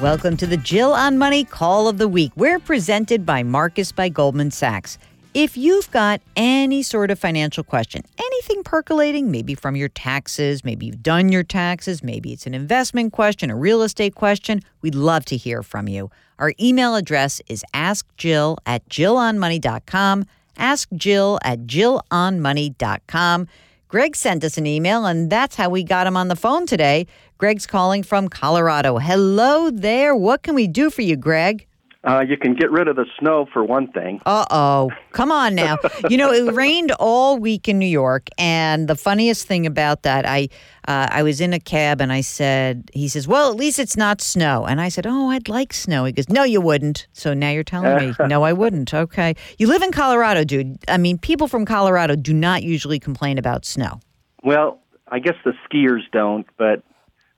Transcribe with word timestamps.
Welcome 0.00 0.36
to 0.38 0.46
the 0.46 0.56
Jill 0.56 0.92
on 0.92 1.18
Money 1.18 1.44
Call 1.44 1.86
of 1.86 1.98
the 1.98 2.08
Week. 2.08 2.32
We're 2.34 2.58
presented 2.58 3.24
by 3.24 3.44
Marcus 3.44 3.92
by 3.92 4.08
Goldman 4.08 4.50
Sachs. 4.50 4.98
If 5.34 5.56
you've 5.56 5.88
got 5.92 6.20
any 6.34 6.82
sort 6.82 7.12
of 7.12 7.18
financial 7.20 7.62
question, 7.62 8.02
anything 8.18 8.64
percolating, 8.64 9.30
maybe 9.30 9.54
from 9.54 9.76
your 9.76 9.88
taxes, 9.88 10.64
maybe 10.64 10.86
you've 10.86 11.04
done 11.04 11.30
your 11.30 11.44
taxes, 11.44 12.02
maybe 12.02 12.32
it's 12.32 12.44
an 12.44 12.54
investment 12.54 13.12
question, 13.12 13.50
a 13.50 13.56
real 13.56 13.82
estate 13.82 14.16
question, 14.16 14.62
we'd 14.82 14.96
love 14.96 15.24
to 15.26 15.36
hear 15.36 15.62
from 15.62 15.86
you. 15.86 16.10
Our 16.40 16.54
email 16.60 16.96
address 16.96 17.40
is 17.46 17.64
askjill 17.72 18.56
at 18.66 18.88
jillonmoney.com. 18.88 20.26
Ask 20.56 20.88
Jill 20.96 21.38
at 21.44 21.66
jillonmoney.com. 21.66 23.48
Greg 23.88 24.16
sent 24.16 24.42
us 24.44 24.56
an 24.56 24.66
email, 24.66 25.04
and 25.04 25.30
that's 25.30 25.56
how 25.56 25.68
we 25.68 25.84
got 25.84 26.06
him 26.06 26.16
on 26.16 26.28
the 26.28 26.36
phone 26.36 26.66
today. 26.66 27.06
Greg's 27.38 27.66
calling 27.66 28.02
from 28.02 28.28
Colorado. 28.28 28.98
Hello 28.98 29.70
there. 29.70 30.16
What 30.16 30.42
can 30.42 30.54
we 30.54 30.66
do 30.66 30.90
for 30.90 31.02
you, 31.02 31.16
Greg? 31.16 31.66
Uh, 32.04 32.22
you 32.26 32.36
can 32.36 32.54
get 32.54 32.70
rid 32.70 32.86
of 32.86 32.96
the 32.96 33.06
snow 33.18 33.46
for 33.52 33.64
one 33.64 33.90
thing. 33.90 34.20
Uh 34.26 34.44
oh. 34.50 34.90
Come 35.12 35.32
on 35.32 35.54
now. 35.64 35.78
you 36.10 36.16
know, 36.16 36.32
it 36.32 36.52
rained 36.52 36.92
all 37.00 37.38
week 37.38 37.68
in 37.68 37.78
New 37.78 37.86
York. 37.86 38.28
And 38.38 38.88
the 38.88 38.94
funniest 38.94 39.46
thing 39.46 39.66
about 39.66 40.02
that, 40.02 40.26
I 40.26 40.48
uh, 40.86 41.08
I 41.10 41.22
was 41.22 41.40
in 41.40 41.54
a 41.54 41.60
cab 41.60 42.02
and 42.02 42.12
I 42.12 42.20
said, 42.20 42.90
he 42.92 43.08
says, 43.08 43.26
well, 43.26 43.50
at 43.50 43.56
least 43.56 43.78
it's 43.78 43.96
not 43.96 44.20
snow. 44.20 44.66
And 44.66 44.82
I 44.82 44.90
said, 44.90 45.06
oh, 45.06 45.30
I'd 45.30 45.48
like 45.48 45.72
snow. 45.72 46.04
He 46.04 46.12
goes, 46.12 46.28
no, 46.28 46.44
you 46.44 46.60
wouldn't. 46.60 47.06
So 47.14 47.32
now 47.32 47.50
you're 47.50 47.64
telling 47.64 47.96
me, 47.96 48.14
no, 48.26 48.42
I 48.42 48.52
wouldn't. 48.52 48.92
Okay. 48.92 49.34
You 49.56 49.66
live 49.66 49.82
in 49.82 49.92
Colorado, 49.92 50.44
dude. 50.44 50.76
I 50.86 50.98
mean, 50.98 51.16
people 51.16 51.48
from 51.48 51.64
Colorado 51.64 52.16
do 52.16 52.34
not 52.34 52.62
usually 52.62 52.98
complain 52.98 53.38
about 53.38 53.64
snow. 53.64 54.00
Well, 54.42 54.80
I 55.08 55.20
guess 55.20 55.36
the 55.44 55.54
skiers 55.66 56.02
don't, 56.12 56.46
but 56.58 56.82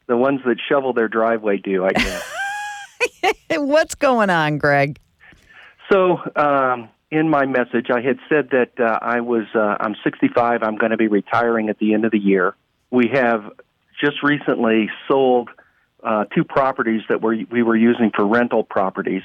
the 0.09 0.17
ones 0.17 0.41
that 0.45 0.57
shovel 0.69 0.93
their 0.93 1.09
driveway 1.09 1.59
do, 1.59 1.85
I 1.85 1.91
guess. 1.91 2.33
What's 3.51 3.95
going 3.95 4.31
on, 4.31 4.59
Greg? 4.59 4.99
So, 5.91 6.19
um, 6.35 6.89
in 7.11 7.29
my 7.29 7.47
message, 7.47 7.87
I 7.91 8.01
had 8.01 8.19
said 8.29 8.51
that 8.51 8.73
uh, 8.79 8.99
I 9.01 9.21
was 9.21 9.45
uh, 9.55 9.77
I'm 9.81 9.95
65. 10.03 10.63
I'm 10.63 10.77
going 10.77 10.91
to 10.91 10.97
be 10.97 11.09
retiring 11.09 11.69
at 11.69 11.79
the 11.79 11.95
end 11.95 12.05
of 12.05 12.11
the 12.11 12.19
year. 12.19 12.55
We 12.91 13.09
have 13.13 13.53
just 14.01 14.23
recently 14.23 14.91
sold 15.09 15.49
uh, 16.03 16.25
two 16.35 16.45
properties 16.45 17.03
that 17.09 17.23
we 17.23 17.47
we 17.51 17.63
were 17.63 17.77
using 17.77 18.11
for 18.15 18.27
rental 18.27 18.65
properties, 18.65 19.23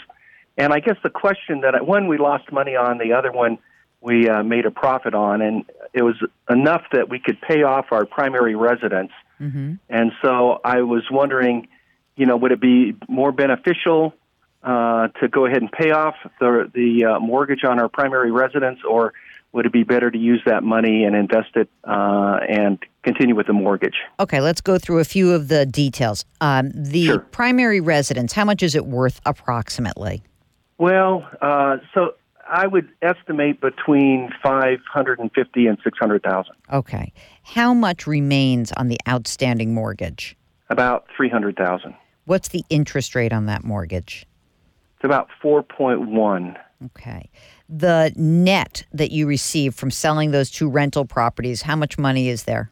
and 0.58 0.74
I 0.74 0.80
guess 0.80 0.98
the 1.04 1.10
question 1.10 1.62
that 1.62 1.76
I, 1.76 1.82
one 1.82 2.08
we 2.08 2.18
lost 2.18 2.52
money 2.52 2.76
on, 2.76 3.00
the 3.00 3.14
other 3.14 3.32
one 3.32 3.58
we 4.00 4.28
uh, 4.28 4.44
made 4.44 4.66
a 4.66 4.72
profit 4.72 5.14
on, 5.14 5.42
and 5.42 5.66
it 5.94 6.04
was 6.04 6.16
enough 6.50 6.84
that 6.92 7.10
we 7.10 7.20
could 7.20 7.40
pay 7.42 7.64
off 7.64 7.88
our 7.92 8.06
primary 8.06 8.56
residence. 8.56 9.12
Mm-hmm. 9.40 9.76
And 9.90 10.12
so 10.24 10.60
I 10.64 10.82
was 10.82 11.04
wondering 11.12 11.68
you 12.16 12.26
know, 12.26 12.38
would 12.38 12.52
it 12.52 12.62
be 12.62 12.96
more 13.08 13.32
beneficial 13.32 14.14
uh, 14.64 15.08
to 15.20 15.28
go 15.28 15.46
ahead 15.46 15.62
and 15.62 15.72
pay 15.72 15.92
off 15.92 16.16
the 16.40 16.70
the 16.74 17.06
uh, 17.06 17.20
mortgage 17.20 17.64
on 17.64 17.80
our 17.80 17.90
primary 17.90 18.32
residence, 18.32 18.80
or 18.88 19.14
would 19.54 19.66
it 19.66 19.74
be 19.74 19.84
better 19.84 20.10
to 20.10 20.18
use 20.18 20.42
that 20.46 20.64
money 20.64 21.04
and 21.04 21.16
invest 21.16 21.50
it 21.56 21.68
uh, 21.84 22.40
and 22.48 22.80
continue 23.04 23.36
with 23.36 23.48
the 23.48 23.54
mortgage? 23.54 23.96
Okay, 24.20 24.40
let's 24.40 24.62
go 24.62 24.78
through 24.78 25.00
a 25.00 25.04
few 25.04 25.32
of 25.34 25.48
the 25.50 25.66
details. 25.66 26.24
Um, 26.40 26.72
the 26.74 27.08
Sure. 27.08 27.20
primary 27.20 27.82
residence, 27.82 28.32
how 28.34 28.46
much 28.46 28.64
is 28.64 28.76
it 28.76 28.86
worth 28.86 29.20
approximately? 29.26 30.24
Well, 30.78 31.28
uh, 31.42 31.78
so 31.94 32.14
I 32.50 32.68
would 32.68 32.90
estimate 33.02 33.62
between 33.62 34.30
five 34.44 34.80
hundred 34.92 35.20
and 35.20 35.32
fifty 35.34 35.68
and 35.68 35.78
six 35.84 35.98
hundred 36.00 36.24
thousand, 36.24 36.56
Okay. 36.72 37.12
How 37.44 37.74
much 37.74 38.06
remains 38.08 38.72
on 38.74 38.88
the 38.90 39.00
outstanding 39.10 39.74
mortgage? 39.74 40.38
About 40.72 41.06
300,000. 41.16 41.94
What's 42.26 42.48
the 42.48 42.64
interest 42.70 43.14
rate 43.14 43.34
on 43.34 43.46
that 43.48 43.64
mortgage? 43.64 44.26
It's 44.96 45.04
about 45.04 45.28
4.1. 45.44 46.58
Okay. 46.86 47.30
The 47.68 48.14
net 48.16 48.86
that 48.94 49.12
you 49.12 49.28
receive 49.28 49.76
from 49.76 49.92
selling 49.92 50.32
those 50.32 50.50
two 50.50 50.70
rental 50.70 51.06
properties, 51.06 51.62
how 51.62 51.76
much 51.76 51.98
money 51.98 52.30
is 52.30 52.44
there? 52.44 52.72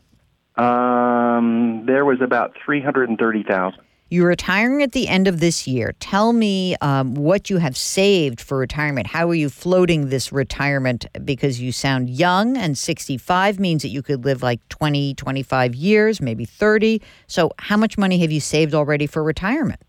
Um, 0.55 1.85
there 1.85 2.05
was 2.05 2.21
about 2.21 2.53
330,000. 2.65 3.79
You're 4.11 4.29
retiring 4.29 4.81
at 4.81 4.93
the 4.93 5.07
end 5.07 5.27
of 5.27 5.39
this 5.39 5.67
year. 5.67 5.93
Tell 5.99 6.33
me 6.33 6.75
um, 6.81 7.13
what 7.13 7.51
you 7.51 7.57
have 7.57 7.77
saved 7.77 8.41
for 8.41 8.57
retirement. 8.57 9.05
How 9.05 9.29
are 9.29 9.35
you 9.35 9.49
floating 9.49 10.09
this 10.09 10.31
retirement? 10.31 11.05
Because 11.23 11.61
you 11.61 11.71
sound 11.71 12.09
young, 12.09 12.57
and 12.57 12.75
65 12.75 13.59
means 13.59 13.83
that 13.83 13.89
you 13.89 14.01
could 14.01 14.25
live 14.25 14.41
like 14.41 14.67
20, 14.69 15.13
25 15.13 15.75
years, 15.75 16.21
maybe 16.21 16.43
30. 16.43 17.03
So, 17.27 17.51
how 17.59 17.77
much 17.77 17.99
money 17.99 18.17
have 18.21 18.31
you 18.31 18.39
saved 18.39 18.73
already 18.73 19.05
for 19.05 19.23
retirement? 19.23 19.79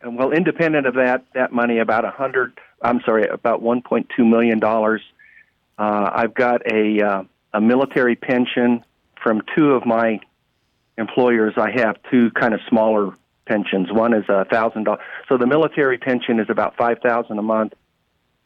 And 0.00 0.16
well, 0.16 0.32
independent 0.32 0.86
of 0.86 0.94
that, 0.94 1.26
that 1.34 1.52
money 1.52 1.78
about 1.78 2.06
a 2.06 2.10
hundred. 2.10 2.58
I'm 2.80 3.02
sorry, 3.04 3.26
about 3.26 3.62
1.2 3.62 4.06
million 4.18 4.60
dollars. 4.60 5.02
Uh, 5.76 6.08
I've 6.10 6.32
got 6.32 6.62
a 6.72 7.02
uh, 7.02 7.22
a 7.52 7.60
military 7.60 8.16
pension 8.16 8.82
from 9.22 9.42
two 9.54 9.72
of 9.72 9.84
my 9.84 10.20
employers. 10.96 11.52
I 11.58 11.70
have 11.72 11.96
two 12.10 12.30
kind 12.30 12.54
of 12.54 12.60
smaller 12.66 13.12
pensions. 13.48 13.88
One 13.90 14.14
is 14.14 14.24
a 14.28 14.44
thousand 14.44 14.84
dollars. 14.84 15.00
So 15.28 15.38
the 15.38 15.46
military 15.46 15.98
pension 15.98 16.38
is 16.38 16.46
about 16.48 16.76
five 16.76 16.98
thousand 17.02 17.38
a 17.38 17.42
month. 17.42 17.72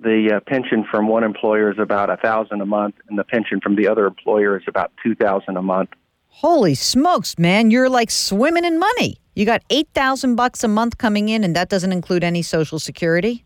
The 0.00 0.36
uh, 0.36 0.40
pension 0.48 0.84
from 0.90 1.08
one 1.08 1.24
employer 1.24 1.70
is 1.70 1.78
about 1.78 2.10
a 2.10 2.16
thousand 2.16 2.60
a 2.60 2.66
month, 2.66 2.94
and 3.08 3.18
the 3.18 3.24
pension 3.24 3.60
from 3.60 3.76
the 3.76 3.88
other 3.88 4.06
employer 4.06 4.56
is 4.56 4.64
about 4.66 4.92
two 5.02 5.14
thousand 5.14 5.56
a 5.56 5.62
month. 5.62 5.90
Holy 6.28 6.74
smokes, 6.74 7.38
man, 7.38 7.70
you're 7.70 7.90
like 7.90 8.10
swimming 8.10 8.64
in 8.64 8.78
money. 8.78 9.18
You 9.34 9.44
got 9.46 9.62
8,000 9.70 10.34
bucks 10.34 10.64
a 10.64 10.68
month 10.68 10.98
coming 10.98 11.28
in, 11.28 11.44
and 11.44 11.54
that 11.56 11.68
doesn't 11.68 11.92
include 11.92 12.24
any 12.24 12.42
Social 12.42 12.78
Security? 12.78 13.44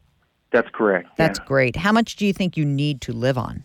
That's 0.53 0.69
correct. 0.73 1.09
That's 1.17 1.39
yeah. 1.39 1.45
great. 1.47 1.77
How 1.77 1.93
much 1.93 2.17
do 2.17 2.27
you 2.27 2.33
think 2.33 2.57
you 2.57 2.65
need 2.65 3.01
to 3.03 3.13
live 3.13 3.39
on? 3.39 3.65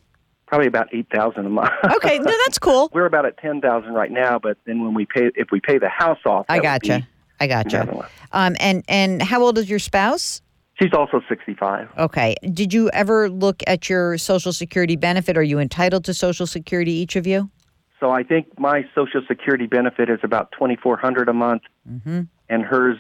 probably 0.52 0.68
about 0.68 0.94
eight 0.94 1.08
thousand 1.14 1.46
a 1.46 1.50
month. 1.50 1.72
Okay, 1.96 2.20
no, 2.20 2.34
that's 2.46 2.60
cool. 2.60 2.90
We're 2.94 3.06
about 3.06 3.26
at 3.26 3.38
ten 3.38 3.62
thousand 3.62 3.94
right 3.94 4.12
now, 4.12 4.38
but 4.38 4.58
then 4.66 4.84
when 4.84 4.94
we 4.94 5.06
pay, 5.06 5.32
if 5.36 5.48
we 5.52 5.62
pay 5.62 5.78
the 5.78 5.88
house 5.88 6.20
off, 6.26 6.46
I 6.50 6.60
gotcha. 6.60 7.08
I 7.42 7.48
gotcha. 7.48 8.08
Um, 8.32 8.56
and 8.60 8.84
and 8.88 9.22
how 9.22 9.42
old 9.42 9.58
is 9.58 9.68
your 9.68 9.80
spouse? 9.80 10.42
She's 10.80 10.94
also 10.94 11.22
sixty-five. 11.28 11.90
Okay. 11.98 12.36
Did 12.54 12.72
you 12.72 12.90
ever 12.92 13.30
look 13.30 13.64
at 13.66 13.90
your 13.90 14.18
Social 14.20 14.54
Security 14.54 14.96
benefit? 14.96 15.38
Are 15.38 15.44
you 15.44 15.58
entitled 15.60 16.06
to 16.06 16.14
Social 16.14 16.46
Security, 16.46 16.92
each 16.92 17.16
of 17.16 17.26
you? 17.26 17.50
So 18.00 18.12
I 18.12 18.24
think 18.24 18.60
my 18.60 18.84
Social 18.96 19.22
Security 19.28 19.66
benefit 19.66 20.08
is 20.10 20.20
about 20.24 20.52
twenty-four 20.52 20.98
hundred 20.98 21.30
a 21.30 21.34
month, 21.34 21.64
Mm-hmm. 21.90 22.22
and 22.50 22.64
hers. 22.64 22.98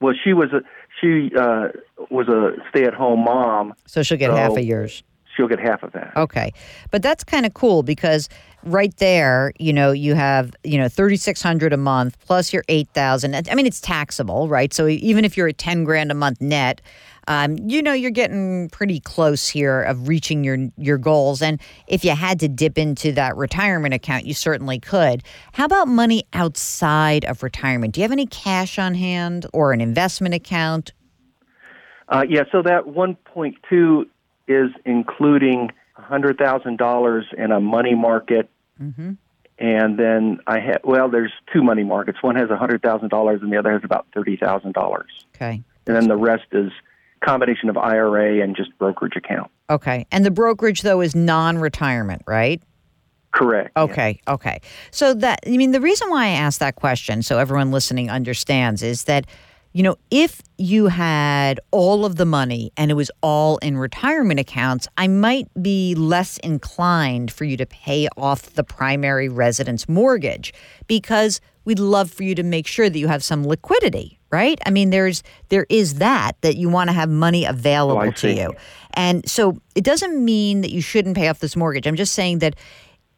Well, 0.00 0.14
she 0.24 0.32
was 0.32 0.52
a 0.52 0.60
she 1.00 1.30
uh, 1.38 1.68
was 2.10 2.26
a 2.28 2.56
stay-at-home 2.70 3.20
mom. 3.24 3.74
So 3.86 4.02
she'll 4.02 4.18
get 4.18 4.30
half 4.32 4.56
of 4.56 4.64
yours. 4.64 5.04
She'll 5.36 5.48
get 5.48 5.58
half 5.58 5.82
of 5.82 5.92
that. 5.92 6.12
Okay. 6.16 6.52
But 6.90 7.02
that's 7.02 7.24
kind 7.24 7.44
of 7.44 7.54
cool 7.54 7.82
because 7.82 8.28
right 8.62 8.96
there, 8.96 9.52
you 9.58 9.72
know, 9.72 9.90
you 9.90 10.14
have, 10.14 10.54
you 10.62 10.78
know, 10.78 10.88
3600 10.88 11.72
a 11.72 11.76
month 11.76 12.18
plus 12.20 12.52
your 12.52 12.64
8000. 12.68 13.34
I 13.34 13.54
mean, 13.54 13.66
it's 13.66 13.80
taxable, 13.80 14.48
right? 14.48 14.72
So 14.72 14.86
even 14.88 15.24
if 15.24 15.36
you're 15.36 15.48
at 15.48 15.58
10 15.58 15.84
grand 15.84 16.10
a 16.10 16.14
month 16.14 16.40
net, 16.40 16.80
um, 17.26 17.56
you 17.58 17.82
know, 17.82 17.92
you're 17.92 18.10
getting 18.10 18.68
pretty 18.68 19.00
close 19.00 19.48
here 19.48 19.82
of 19.82 20.08
reaching 20.08 20.44
your 20.44 20.58
your 20.76 20.98
goals. 20.98 21.40
And 21.40 21.60
if 21.86 22.04
you 22.04 22.10
had 22.10 22.38
to 22.40 22.48
dip 22.48 22.76
into 22.76 23.12
that 23.12 23.36
retirement 23.36 23.94
account, 23.94 24.26
you 24.26 24.34
certainly 24.34 24.78
could. 24.78 25.22
How 25.52 25.64
about 25.64 25.88
money 25.88 26.24
outside 26.32 27.24
of 27.24 27.42
retirement? 27.42 27.94
Do 27.94 28.00
you 28.00 28.02
have 28.02 28.12
any 28.12 28.26
cash 28.26 28.78
on 28.78 28.94
hand 28.94 29.46
or 29.52 29.72
an 29.72 29.80
investment 29.80 30.34
account? 30.34 30.92
Uh, 32.08 32.24
yeah. 32.28 32.42
So 32.52 32.62
that 32.62 32.88
one 32.88 33.14
point 33.24 33.56
two 33.68 34.06
is 34.48 34.70
including 34.84 35.70
hundred 35.94 36.38
thousand 36.38 36.78
dollars 36.78 37.26
in 37.36 37.52
a 37.52 37.60
money 37.60 37.94
market. 37.94 38.50
Mm-hmm. 38.80 39.12
And 39.56 39.98
then 39.98 40.40
I 40.46 40.58
have 40.58 40.80
well, 40.84 41.08
there's 41.08 41.32
two 41.52 41.62
money 41.62 41.84
markets. 41.84 42.18
One 42.22 42.36
has 42.36 42.50
a 42.50 42.56
hundred 42.56 42.82
thousand 42.82 43.10
dollars, 43.10 43.40
and 43.42 43.52
the 43.52 43.56
other 43.56 43.72
has 43.72 43.82
about 43.84 44.06
thirty 44.12 44.36
thousand 44.36 44.72
dollars. 44.72 45.10
Okay. 45.36 45.62
And 45.86 45.96
then 45.96 46.08
the 46.08 46.16
rest 46.16 46.46
is 46.52 46.72
combination 47.24 47.68
of 47.68 47.76
IRA 47.76 48.42
and 48.42 48.56
just 48.56 48.76
brokerage 48.78 49.16
account. 49.16 49.50
Okay. 49.70 50.06
And 50.10 50.24
the 50.24 50.30
brokerage, 50.30 50.82
though, 50.82 51.00
is 51.00 51.14
non 51.14 51.58
retirement, 51.58 52.22
right? 52.26 52.62
Correct. 53.32 53.72
yeah. 53.76 53.82
Okay, 53.82 54.20
okay. 54.28 54.60
So 54.92 55.12
that 55.14 55.40
I 55.44 55.50
mean 55.50 55.72
the 55.72 55.80
reason 55.80 56.08
why 56.08 56.26
I 56.26 56.30
asked 56.30 56.60
that 56.60 56.76
question 56.76 57.20
so 57.22 57.38
everyone 57.38 57.72
listening 57.72 58.08
understands 58.08 58.80
is 58.82 59.04
that 59.04 59.26
you 59.74 59.82
know 59.82 59.96
if 60.10 60.40
you 60.56 60.86
had 60.86 61.60
all 61.72 62.06
of 62.06 62.16
the 62.16 62.24
money 62.24 62.72
and 62.76 62.90
it 62.90 62.94
was 62.94 63.10
all 63.22 63.58
in 63.58 63.76
retirement 63.76 64.40
accounts, 64.40 64.88
I 64.96 65.08
might 65.08 65.48
be 65.60 65.94
less 65.96 66.38
inclined 66.38 67.30
for 67.30 67.44
you 67.44 67.56
to 67.58 67.66
pay 67.66 68.08
off 68.16 68.54
the 68.54 68.64
primary 68.64 69.28
residence 69.28 69.88
mortgage 69.88 70.54
because 70.86 71.40
we'd 71.64 71.80
love 71.80 72.10
for 72.10 72.22
you 72.22 72.34
to 72.36 72.42
make 72.42 72.66
sure 72.66 72.88
that 72.88 72.98
you 72.98 73.08
have 73.08 73.24
some 73.24 73.44
liquidity, 73.44 74.20
right? 74.30 74.58
I 74.64 74.70
mean 74.70 74.90
there's 74.90 75.22
there 75.48 75.66
is 75.68 75.94
that 75.94 76.40
that 76.42 76.56
you 76.56 76.68
want 76.68 76.88
to 76.88 76.94
have 76.94 77.10
money 77.10 77.44
available 77.44 78.00
oh, 78.00 78.10
to 78.12 78.16
see. 78.16 78.40
you. 78.40 78.54
And 78.94 79.28
so 79.28 79.58
it 79.74 79.82
doesn't 79.82 80.24
mean 80.24 80.60
that 80.60 80.70
you 80.70 80.80
shouldn't 80.80 81.16
pay 81.16 81.26
off 81.28 81.40
this 81.40 81.56
mortgage. 81.56 81.88
I'm 81.88 81.96
just 81.96 82.14
saying 82.14 82.38
that 82.38 82.54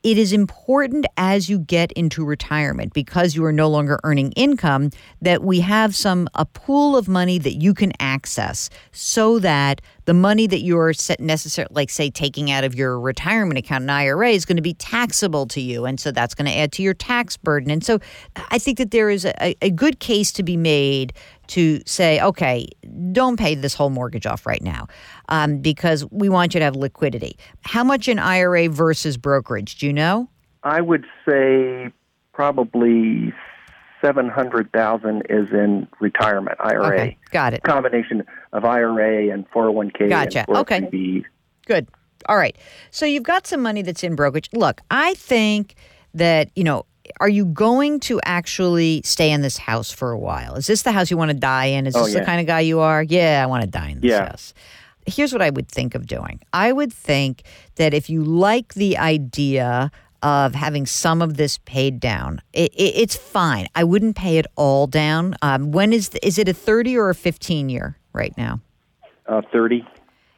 it 0.06 0.18
is 0.18 0.32
important 0.32 1.04
as 1.16 1.50
you 1.50 1.58
get 1.58 1.90
into 1.92 2.24
retirement 2.24 2.92
because 2.92 3.34
you 3.34 3.44
are 3.44 3.50
no 3.50 3.68
longer 3.68 3.98
earning 4.04 4.30
income 4.36 4.88
that 5.20 5.42
we 5.42 5.58
have 5.58 5.96
some 5.96 6.28
a 6.36 6.44
pool 6.44 6.96
of 6.96 7.08
money 7.08 7.40
that 7.40 7.54
you 7.54 7.74
can 7.74 7.92
access 7.98 8.70
so 8.92 9.40
that 9.40 9.80
the 10.04 10.14
money 10.14 10.46
that 10.46 10.60
you're 10.60 10.92
necessarily 11.18 11.74
like 11.74 11.90
say 11.90 12.08
taking 12.08 12.52
out 12.52 12.62
of 12.62 12.72
your 12.72 13.00
retirement 13.00 13.58
account 13.58 13.82
an 13.82 13.90
IRA 13.90 14.30
is 14.30 14.44
going 14.44 14.54
to 14.54 14.62
be 14.62 14.74
taxable 14.74 15.44
to 15.46 15.60
you 15.60 15.84
and 15.84 15.98
so 15.98 16.12
that's 16.12 16.36
going 16.36 16.46
to 16.46 16.56
add 16.56 16.70
to 16.70 16.84
your 16.84 16.94
tax 16.94 17.36
burden. 17.36 17.68
And 17.68 17.84
so 17.84 17.98
I 18.52 18.58
think 18.60 18.78
that 18.78 18.92
there 18.92 19.10
is 19.10 19.24
a, 19.24 19.56
a 19.60 19.70
good 19.70 19.98
case 19.98 20.30
to 20.32 20.44
be 20.44 20.56
made 20.56 21.14
to 21.48 21.80
say, 21.86 22.20
okay, 22.20 22.68
don't 23.12 23.38
pay 23.38 23.54
this 23.54 23.74
whole 23.74 23.90
mortgage 23.90 24.26
off 24.26 24.46
right 24.46 24.62
now 24.62 24.86
um, 25.28 25.58
because 25.58 26.04
we 26.10 26.28
want 26.28 26.54
you 26.54 26.60
to 26.60 26.64
have 26.64 26.76
liquidity. 26.76 27.36
How 27.62 27.84
much 27.84 28.08
in 28.08 28.18
IRA 28.18 28.68
versus 28.68 29.16
brokerage? 29.16 29.78
Do 29.78 29.86
you 29.86 29.92
know? 29.92 30.28
I 30.62 30.80
would 30.80 31.04
say 31.28 31.92
probably 32.32 33.32
seven 34.00 34.28
hundred 34.28 34.70
thousand 34.72 35.22
is 35.30 35.48
in 35.50 35.88
retirement 36.00 36.58
IRA. 36.60 36.86
Okay, 36.86 37.16
got 37.30 37.54
it. 37.54 37.62
Combination 37.62 38.24
of 38.52 38.64
IRA 38.64 39.32
and 39.32 39.48
401k 39.50 40.08
Gotcha. 40.08 40.44
okay. 40.48 41.22
Good. 41.66 41.88
All 42.28 42.36
right. 42.36 42.56
So 42.90 43.06
you've 43.06 43.22
got 43.22 43.46
some 43.46 43.62
money 43.62 43.82
that's 43.82 44.02
in 44.02 44.14
brokerage. 44.14 44.48
Look, 44.52 44.80
I 44.90 45.14
think 45.14 45.74
that 46.14 46.50
you 46.56 46.64
know 46.64 46.86
are 47.20 47.28
you 47.28 47.44
going 47.44 48.00
to 48.00 48.20
actually 48.24 49.02
stay 49.04 49.30
in 49.30 49.42
this 49.42 49.58
house 49.58 49.90
for 49.90 50.10
a 50.10 50.18
while? 50.18 50.54
Is 50.54 50.66
this 50.66 50.82
the 50.82 50.92
house 50.92 51.10
you 51.10 51.16
want 51.16 51.30
to 51.30 51.36
die 51.36 51.66
in? 51.66 51.86
Is 51.86 51.96
oh, 51.96 52.04
this 52.04 52.14
yeah. 52.14 52.20
the 52.20 52.26
kind 52.26 52.40
of 52.40 52.46
guy 52.46 52.60
you 52.60 52.80
are? 52.80 53.02
Yeah, 53.02 53.42
I 53.42 53.46
want 53.46 53.62
to 53.62 53.70
die 53.70 53.90
in 53.90 54.00
this 54.00 54.10
yeah. 54.10 54.28
house. 54.28 54.54
Here's 55.06 55.32
what 55.32 55.42
I 55.42 55.50
would 55.50 55.68
think 55.68 55.94
of 55.94 56.06
doing. 56.06 56.40
I 56.52 56.72
would 56.72 56.92
think 56.92 57.42
that 57.76 57.94
if 57.94 58.10
you 58.10 58.24
like 58.24 58.74
the 58.74 58.98
idea 58.98 59.90
of 60.22 60.54
having 60.54 60.86
some 60.86 61.22
of 61.22 61.36
this 61.36 61.58
paid 61.58 62.00
down, 62.00 62.42
it, 62.52 62.72
it, 62.74 62.96
it's 62.96 63.16
fine. 63.16 63.68
I 63.74 63.84
wouldn't 63.84 64.16
pay 64.16 64.38
it 64.38 64.46
all 64.56 64.86
down. 64.86 65.36
Um, 65.42 65.70
when 65.70 65.92
is 65.92 66.08
the, 66.10 66.26
is 66.26 66.38
it 66.38 66.48
a 66.48 66.54
30 66.54 66.96
or 66.96 67.10
a 67.10 67.14
15 67.14 67.68
year 67.68 67.96
right 68.12 68.36
now? 68.36 68.60
Uh, 69.26 69.42
30. 69.52 69.86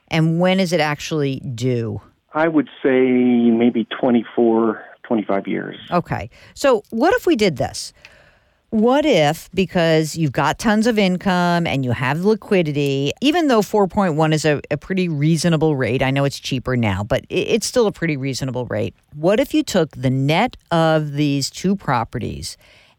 And 0.08 0.40
when 0.40 0.60
is 0.60 0.72
it 0.72 0.80
actually 0.80 1.40
due? 1.40 2.00
I 2.34 2.48
would 2.48 2.68
say 2.82 3.00
maybe 3.00 3.86
24 4.00 4.84
25 5.08 5.48
years. 5.48 5.76
Okay. 5.90 6.30
So, 6.54 6.84
what 6.90 7.14
if 7.14 7.26
we 7.26 7.34
did 7.34 7.56
this? 7.56 7.92
What 8.70 9.06
if, 9.06 9.48
because 9.54 10.14
you've 10.14 10.32
got 10.32 10.58
tons 10.58 10.86
of 10.86 10.98
income 10.98 11.66
and 11.66 11.86
you 11.86 11.92
have 11.92 12.26
liquidity, 12.26 13.12
even 13.22 13.48
though 13.48 13.62
4.1 13.62 14.34
is 14.34 14.44
a, 14.44 14.60
a 14.70 14.76
pretty 14.76 15.08
reasonable 15.08 15.74
rate, 15.74 16.02
I 16.02 16.10
know 16.10 16.26
it's 16.26 16.38
cheaper 16.38 16.76
now, 16.76 17.02
but 17.02 17.24
it, 17.30 17.48
it's 17.48 17.66
still 17.66 17.86
a 17.86 17.92
pretty 17.92 18.18
reasonable 18.18 18.66
rate. 18.66 18.94
What 19.14 19.40
if 19.40 19.54
you 19.54 19.62
took 19.62 19.92
the 19.92 20.10
net 20.10 20.58
of 20.70 21.14
these 21.14 21.48
two 21.48 21.76
properties 21.76 22.58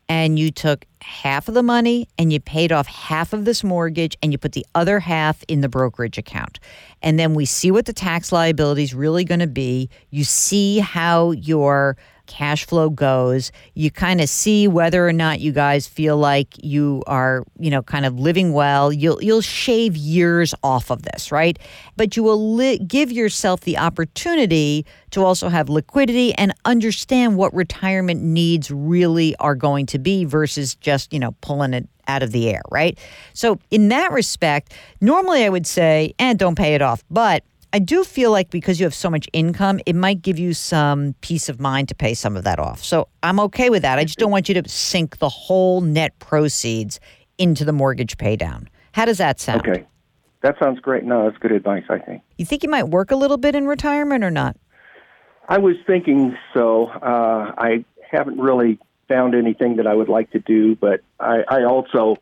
and 0.09 0.39
you 0.39 0.51
took 0.51 0.85
half 1.01 1.47
of 1.47 1.53
the 1.53 1.63
money 1.63 2.07
and 2.17 2.33
you 2.33 2.39
paid 2.39 2.71
off 2.71 2.87
half 2.87 3.31
of 3.31 3.45
this 3.45 3.63
mortgage 3.63 4.17
and 4.21 4.31
you 4.31 4.37
put 4.37 4.51
the 4.53 4.65
other 4.75 4.99
half 4.99 5.43
in 5.47 5.61
the 5.61 5.69
brokerage 5.69 6.17
account. 6.17 6.59
And 7.01 7.17
then 7.19 7.35
we 7.35 7.45
see 7.45 7.71
what 7.71 7.85
the 7.85 7.93
tax 7.93 8.31
liability 8.31 8.83
is 8.83 8.93
really 8.93 9.23
going 9.23 9.39
to 9.39 9.47
be. 9.47 9.89
You 10.09 10.23
see 10.23 10.79
how 10.79 11.31
your 11.31 11.95
cash 12.29 12.65
flow 12.65 12.89
goes. 12.89 13.51
You 13.73 13.91
kind 13.91 14.21
of 14.21 14.29
see 14.29 14.67
whether 14.67 15.05
or 15.05 15.11
not 15.11 15.41
you 15.41 15.51
guys 15.51 15.87
feel 15.87 16.15
like 16.15 16.63
you 16.63 17.03
are, 17.07 17.43
you 17.59 17.69
know, 17.69 17.81
kind 17.81 18.05
of 18.05 18.17
living 18.19 18.53
well. 18.53 18.93
You'll 18.93 19.21
you'll 19.21 19.41
shave 19.41 19.97
years 19.97 20.53
off 20.63 20.91
of 20.91 21.01
this, 21.01 21.31
right? 21.31 21.59
But 21.97 22.15
you 22.15 22.23
will 22.23 22.55
li- 22.55 22.77
give 22.77 23.11
yourself 23.11 23.61
the 23.61 23.77
opportunity 23.77 24.85
to 25.11 25.25
also 25.25 25.49
have 25.49 25.69
liquidity 25.69 26.33
and 26.35 26.53
understand 26.65 27.35
what 27.35 27.53
retirement 27.53 28.21
needs 28.21 28.69
really 28.69 29.35
are 29.37 29.55
going 29.55 29.87
to 29.87 29.99
be 29.99 30.23
versus 30.23 30.75
just, 30.75 31.11
you 31.11 31.19
know, 31.19 31.31
pulling 31.41 31.73
it 31.73 31.89
out 32.07 32.23
of 32.23 32.31
the 32.31 32.49
air, 32.49 32.61
right? 32.71 32.97
So, 33.33 33.59
in 33.71 33.89
that 33.89 34.11
respect, 34.11 34.73
normally 35.01 35.43
I 35.43 35.49
would 35.49 35.67
say, 35.67 36.13
and 36.19 36.35
eh, 36.35 36.37
don't 36.37 36.55
pay 36.55 36.75
it 36.75 36.81
off. 36.81 37.03
But 37.09 37.43
I 37.71 37.79
do 37.79 38.03
feel 38.03 38.31
like 38.31 38.49
because 38.49 38.79
you 38.79 38.85
have 38.85 38.95
so 38.95 39.09
much 39.09 39.27
income, 39.31 39.79
it 39.85 39.95
might 39.95 40.21
give 40.21 40.39
you 40.39 40.53
some 40.53 41.13
peace 41.21 41.49
of 41.49 41.59
mind 41.59 41.87
to 41.89 41.95
pay 41.95 42.15
some 42.15 42.35
of 42.35 42.43
that 42.43 42.57
off. 42.57 42.83
So 42.83 43.07
I'm 43.21 43.39
okay 43.41 43.69
with 43.69 43.83
that. 43.83 43.99
I 43.99 44.05
just 44.05 44.17
don't 44.17 44.31
want 44.31 44.49
you 44.49 44.59
to 44.59 44.67
sink 44.67 45.19
the 45.19 45.29
whole 45.29 45.81
net 45.81 46.17
proceeds 46.17 46.99
into 47.37 47.63
the 47.65 47.73
mortgage 47.73 48.17
paydown. 48.17 48.67
How 48.93 49.05
does 49.05 49.19
that 49.19 49.39
sound? 49.39 49.67
Okay. 49.67 49.85
That 50.41 50.55
sounds 50.59 50.79
great. 50.79 51.03
No, 51.03 51.25
that's 51.25 51.37
good 51.37 51.51
advice, 51.51 51.83
I 51.89 51.99
think. 51.99 52.23
You 52.37 52.45
think 52.45 52.63
you 52.63 52.69
might 52.69 52.85
work 52.85 53.11
a 53.11 53.15
little 53.15 53.37
bit 53.37 53.55
in 53.55 53.67
retirement 53.67 54.23
or 54.23 54.31
not? 54.31 54.55
I 55.47 55.57
was 55.57 55.75
thinking 55.85 56.37
so. 56.53 56.87
Uh, 56.87 57.53
I 57.57 57.85
haven't 58.09 58.39
really 58.39 58.79
found 59.07 59.35
anything 59.35 59.75
that 59.77 59.87
I 59.87 59.93
would 59.93 60.09
like 60.09 60.31
to 60.31 60.39
do, 60.39 60.75
but 60.75 61.01
I, 61.19 61.43
I 61.47 61.63
also, 61.63 62.17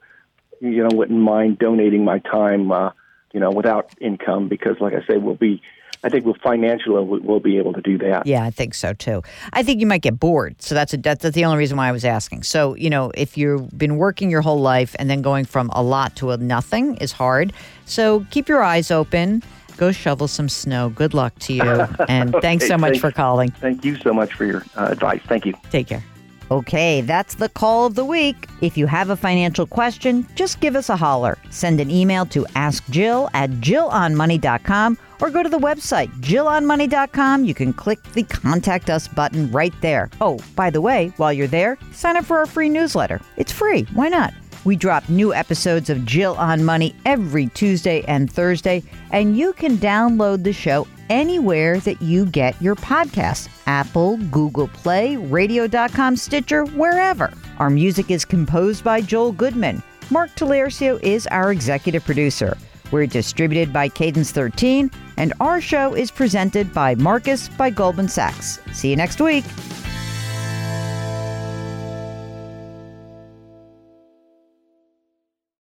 you 0.59 0.83
know, 0.83 0.89
wouldn't 0.91 1.19
mind 1.19 1.59
donating 1.59 2.03
my 2.03 2.19
time. 2.19 2.71
Uh, 2.71 2.91
you 3.33 3.39
know, 3.39 3.51
without 3.51 3.91
income 3.99 4.47
because, 4.47 4.79
like 4.79 4.93
I 4.93 5.05
say, 5.05 5.17
we'll 5.17 5.35
be. 5.35 5.61
I 6.03 6.09
think 6.09 6.25
we'll 6.25 6.35
financially 6.35 7.03
we'll 7.03 7.39
be 7.39 7.57
able 7.57 7.73
to 7.73 7.81
do 7.81 7.97
that. 7.97 8.27
Yeah, 8.27 8.43
I 8.43 8.51
think 8.51 8.75
so 8.75 8.93
too. 8.93 9.23
I 9.53 9.63
think 9.63 9.81
you 9.81 9.87
might 9.87 10.03
get 10.03 10.19
bored, 10.19 10.61
so 10.61 10.75
that's 10.75 10.93
a, 10.93 10.97
that's, 10.97 11.27
the 11.27 11.43
only 11.43 11.57
reason 11.57 11.75
why 11.75 11.87
I 11.87 11.91
was 11.91 12.05
asking. 12.05 12.43
So 12.43 12.75
you 12.75 12.89
know, 12.91 13.11
if 13.15 13.35
you've 13.35 13.75
been 13.75 13.97
working 13.97 14.29
your 14.29 14.41
whole 14.41 14.61
life 14.61 14.95
and 14.99 15.09
then 15.09 15.23
going 15.23 15.45
from 15.45 15.71
a 15.73 15.81
lot 15.81 16.15
to 16.17 16.29
a 16.31 16.37
nothing 16.37 16.97
is 16.97 17.11
hard. 17.11 17.51
So 17.85 18.27
keep 18.29 18.47
your 18.47 18.61
eyes 18.61 18.91
open. 18.91 19.41
Go 19.75 19.91
shovel 19.91 20.27
some 20.27 20.49
snow. 20.49 20.89
Good 20.89 21.15
luck 21.15 21.33
to 21.39 21.53
you, 21.53 21.63
and 22.07 22.35
okay, 22.35 22.41
thanks 22.41 22.67
so 22.67 22.77
much 22.77 22.91
thank, 22.91 23.01
for 23.01 23.11
calling. 23.11 23.49
Thank 23.49 23.83
you 23.83 23.95
so 23.97 24.13
much 24.13 24.33
for 24.33 24.45
your 24.45 24.63
uh, 24.75 24.89
advice. 24.91 25.21
Thank 25.27 25.47
you. 25.47 25.53
Take 25.71 25.87
care. 25.87 26.03
Okay, 26.49 27.01
that's 27.01 27.35
the 27.35 27.49
call 27.49 27.85
of 27.85 27.95
the 27.95 28.05
week. 28.05 28.47
If 28.61 28.77
you 28.77 28.87
have 28.87 29.09
a 29.09 29.17
financial 29.17 29.65
question, 29.65 30.25
just 30.35 30.61
give 30.61 30.75
us 30.75 30.89
a 30.89 30.95
holler. 30.95 31.37
Send 31.49 31.81
an 31.81 31.91
email 31.91 32.25
to 32.27 32.43
askjill 32.55 33.29
at 33.33 33.49
jillonmoney.com 33.49 34.97
or 35.19 35.29
go 35.29 35.43
to 35.43 35.49
the 35.49 35.59
website 35.59 36.09
jillonmoney.com. 36.21 37.43
You 37.43 37.53
can 37.53 37.73
click 37.73 38.01
the 38.13 38.23
contact 38.23 38.89
us 38.89 39.07
button 39.07 39.51
right 39.51 39.73
there. 39.81 40.09
Oh, 40.21 40.39
by 40.55 40.69
the 40.69 40.81
way, 40.81 41.11
while 41.17 41.33
you're 41.33 41.47
there, 41.47 41.77
sign 41.91 42.15
up 42.15 42.25
for 42.25 42.37
our 42.37 42.45
free 42.45 42.69
newsletter. 42.69 43.19
It's 43.35 43.51
free. 43.51 43.83
Why 43.93 44.07
not? 44.07 44.33
We 44.67 44.75
drop 44.75 45.07
new 45.07 45.33
episodes 45.33 45.89
of 45.89 46.05
Jill 46.05 46.35
on 46.35 46.65
Money 46.65 46.93
every 47.05 47.47
Tuesday 47.47 48.03
and 48.05 48.29
Thursday, 48.29 48.83
and 49.11 49.37
you 49.37 49.53
can 49.53 49.77
download 49.77 50.43
the 50.43 50.51
show 50.51 50.85
anywhere 51.09 51.79
that 51.79 52.01
you 52.01 52.25
get 52.25 52.61
your 52.61 52.75
podcasts 52.75 53.47
Apple, 53.65 54.17
Google 54.29 54.67
Play, 54.67 55.15
Radio.com, 55.15 56.17
Stitcher, 56.17 56.65
wherever. 56.65 57.31
Our 57.59 57.69
music 57.69 58.11
is 58.11 58.25
composed 58.25 58.83
by 58.83 58.99
Joel 58.99 59.31
Goodman. 59.31 59.81
Mark 60.09 60.31
Talercio 60.31 61.01
is 61.01 61.27
our 61.27 61.53
executive 61.53 62.03
producer. 62.03 62.57
We're 62.91 63.07
distributed 63.07 63.71
by 63.71 63.87
Cadence 63.87 64.31
13, 64.31 64.91
and 65.15 65.31
our 65.39 65.61
show 65.61 65.93
is 65.93 66.11
presented 66.11 66.73
by 66.73 66.93
Marcus 66.95 67.47
by 67.47 67.69
Goldman 67.69 68.09
Sachs. 68.09 68.59
See 68.73 68.89
you 68.89 68.97
next 68.97 69.21
week. 69.21 69.45